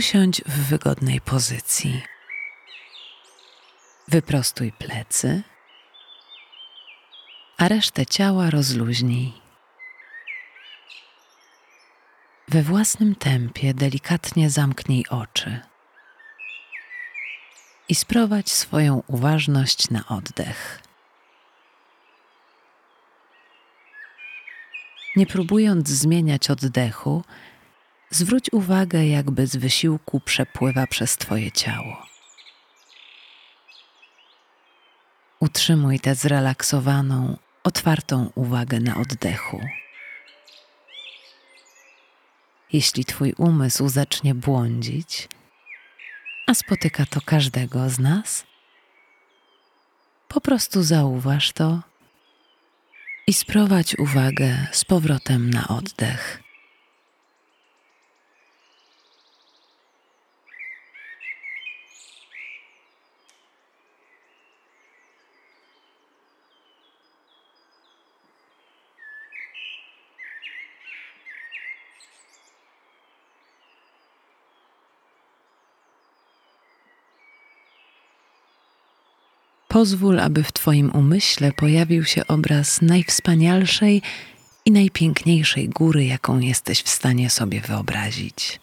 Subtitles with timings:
[0.00, 2.02] usiądź w wygodnej pozycji.
[4.08, 5.42] Wyprostuj plecy,
[7.58, 9.32] a resztę ciała rozluźnij.
[12.48, 15.60] We własnym tempie delikatnie zamknij oczy
[17.88, 20.82] i sprowadź swoją uważność na oddech.
[25.16, 27.24] Nie próbując zmieniać oddechu,
[28.10, 32.06] zwróć uwagę, jakby z wysiłku przepływa przez Twoje ciało.
[35.40, 39.60] Utrzymuj tę zrelaksowaną, otwartą uwagę na oddechu.
[42.72, 45.28] Jeśli Twój umysł zacznie błądzić,
[46.46, 48.46] a spotyka to każdego z nas,
[50.28, 51.80] po prostu zauważ to
[53.26, 56.42] i sprowadź uwagę z powrotem na oddech.
[79.70, 84.02] Pozwól, aby w Twoim umyśle pojawił się obraz najwspanialszej
[84.64, 88.60] i najpiękniejszej góry, jaką jesteś w stanie sobie wyobrazić.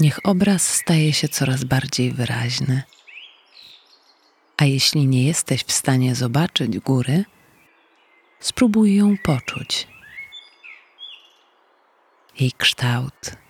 [0.00, 2.82] Niech obraz staje się coraz bardziej wyraźny.
[4.56, 7.24] A jeśli nie jesteś w stanie zobaczyć góry,
[8.40, 9.88] spróbuj ją poczuć.
[12.40, 13.43] Jej kształt,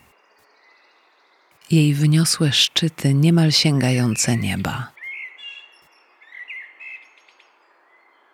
[1.70, 4.93] jej wyniosłe szczyty niemal sięgające nieba.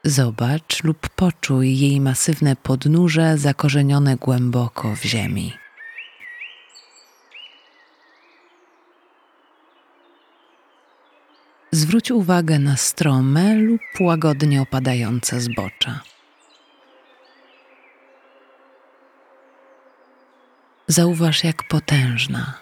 [0.04, 5.52] Zobacz lub poczuj jej masywne podnóże zakorzenione głęboko w ziemi.
[11.72, 16.00] Zwróć uwagę na strome lub łagodnie opadające zbocza.
[20.86, 22.58] Zauważ, jak potężna,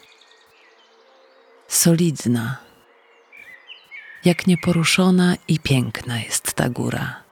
[1.69, 2.57] solidna,
[4.25, 7.23] jak nieporuszona i piękna jest ta góra.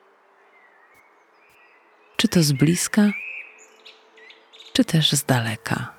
[2.17, 3.03] Czy to z bliska,
[4.73, 5.95] czy też z daleka.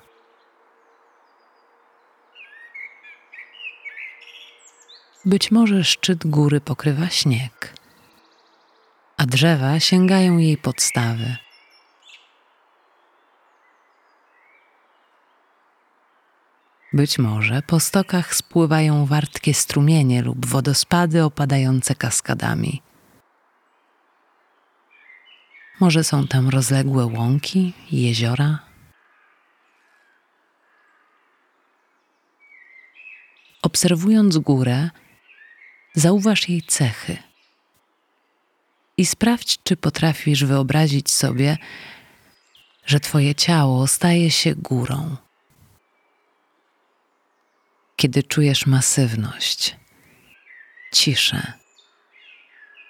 [5.24, 7.74] Być może szczyt góry pokrywa śnieg,
[9.16, 11.36] a drzewa sięgają jej podstawy.
[16.98, 22.82] Być może po stokach spływają wartkie strumienie lub wodospady opadające kaskadami.
[25.80, 28.58] Może są tam rozległe łąki i jeziora?
[33.62, 34.90] Obserwując górę,
[35.94, 37.16] zauważ jej cechy
[38.96, 41.58] i sprawdź, czy potrafisz wyobrazić sobie,
[42.86, 45.27] że Twoje ciało staje się górą
[47.98, 49.76] kiedy czujesz masywność,
[50.92, 51.52] ciszę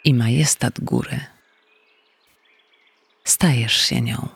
[0.04, 1.20] i majestat góry,
[3.24, 4.28] stajesz się nią.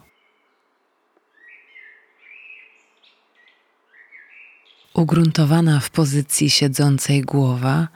[4.95, 7.89] Ugruntowana w pozycji siedzącej głowa,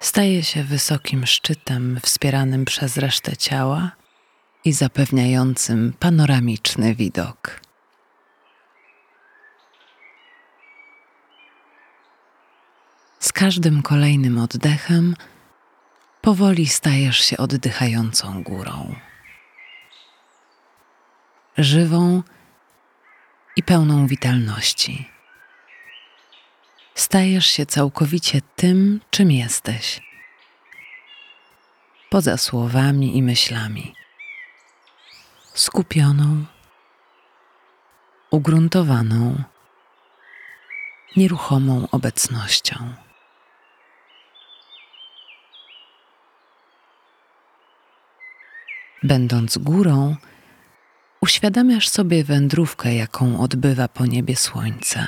[0.00, 3.92] staje się wysokim szczytem wspieranym przez resztę ciała
[4.64, 7.60] i zapewniającym panoramiczny widok.
[13.22, 15.16] Z każdym kolejnym oddechem
[16.20, 18.94] powoli stajesz się oddychającą górą.
[21.58, 22.22] Żywą
[23.56, 25.08] i pełną witalności.
[26.94, 30.00] Stajesz się całkowicie tym, czym jesteś.
[32.10, 33.94] Poza słowami i myślami.
[35.54, 36.44] Skupioną,
[38.30, 39.42] ugruntowaną,
[41.16, 43.01] nieruchomą obecnością.
[49.02, 50.16] Będąc górą,
[51.20, 55.06] uświadamiasz sobie wędrówkę, jaką odbywa po niebie słońce.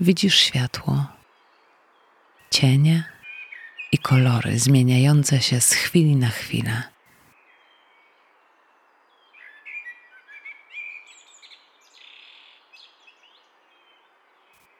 [0.00, 1.06] Widzisz światło,
[2.50, 3.04] cienie
[3.92, 6.82] i kolory zmieniające się z chwili na chwilę.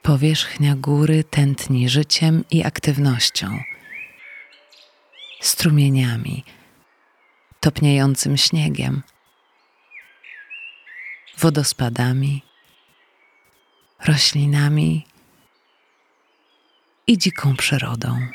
[0.03, 3.59] Powierzchnia góry tętni życiem i aktywnością
[5.47, 6.45] strumieniami,
[7.61, 9.03] topniejącym śniegiem,
[11.39, 12.43] wodospadami,
[14.05, 15.07] roślinami
[17.07, 18.29] i dziką przyrodą.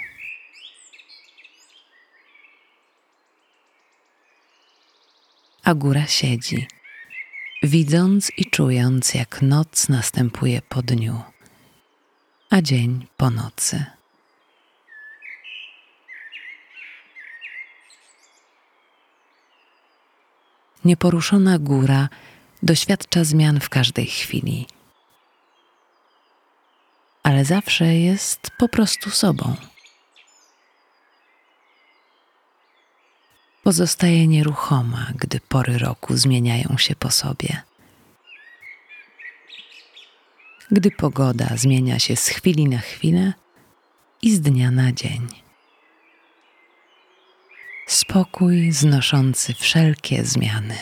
[5.64, 6.68] A góra siedzi,
[7.64, 11.22] widząc i czując, jak noc następuje po dniu,
[12.50, 14.01] a dzień po nocy.
[20.86, 22.10] Nieporuszona góra
[22.64, 24.68] doświadcza zmian w każdej chwili,
[27.24, 29.56] ale zawsze jest po prostu sobą.
[33.64, 37.62] Pozostaje nieruchoma, gdy pory roku zmieniają się po sobie.
[40.72, 43.34] Gdy pogoda zmienia się z chwili na chwilę
[44.22, 45.51] i z dnia na dzień.
[48.12, 50.76] Spokój znoszący wszelkie zmiany.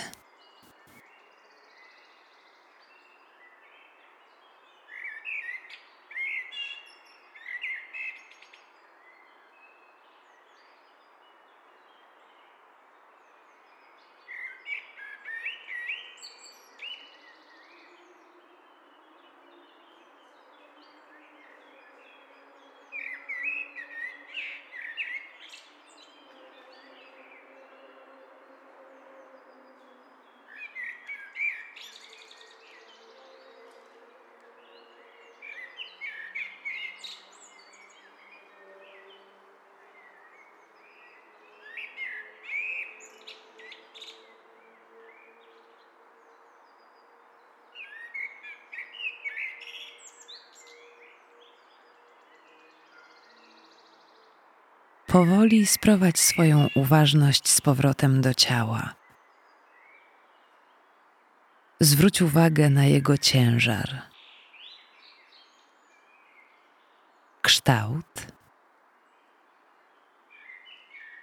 [55.11, 58.95] Powoli sprowadź swoją uważność z powrotem do ciała.
[61.79, 64.01] Zwróć uwagę na jego ciężar,
[67.41, 68.27] kształt,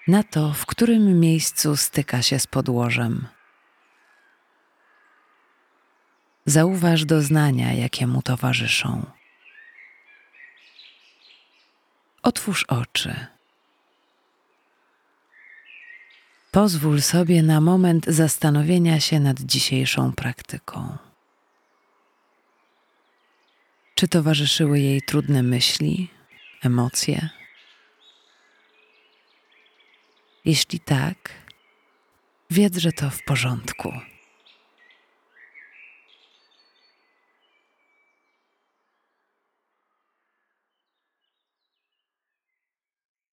[0.09, 3.29] na to, w którym miejscu styka się z podłożem.
[6.47, 9.07] Zauważ doznania, jakie mu towarzyszą.
[12.23, 13.36] Otwórz oczy.
[16.57, 20.97] Pozwól sobie na moment zastanowienia się nad dzisiejszą praktyką.
[23.95, 26.09] Czy towarzyszyły jej trudne myśli,
[26.63, 27.29] emocje?
[30.45, 31.33] Jeśli tak,
[32.51, 33.93] wiedz, że to w porządku.